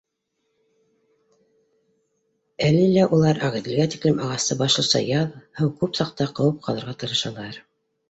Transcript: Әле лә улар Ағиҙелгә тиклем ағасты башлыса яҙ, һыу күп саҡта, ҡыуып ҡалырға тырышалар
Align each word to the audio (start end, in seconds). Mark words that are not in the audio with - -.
Әле 2.69 2.89
лә 2.95 3.05
улар 3.19 3.43
Ағиҙелгә 3.51 3.87
тиклем 3.97 4.25
ағасты 4.27 4.61
башлыса 4.65 5.05
яҙ, 5.13 5.39
һыу 5.63 5.79
күп 5.85 6.03
саҡта, 6.03 6.33
ҡыуып 6.41 6.69
ҡалырға 6.69 7.01
тырышалар 7.05 7.67